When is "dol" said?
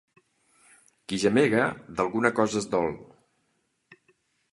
2.73-2.89